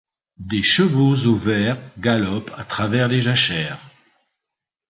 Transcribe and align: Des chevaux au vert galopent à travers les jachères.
Des 0.39 0.63
chevaux 0.63 1.27
au 1.27 1.35
vert 1.35 1.77
galopent 1.99 2.49
à 2.57 2.63
travers 2.63 3.07
les 3.07 3.21
jachères. 3.21 3.77